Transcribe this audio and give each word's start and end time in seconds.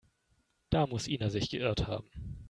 Da 0.71 0.87
muss 0.87 1.07
Ina 1.07 1.29
sich 1.29 1.51
geirrt 1.51 1.85
haben. 1.85 2.09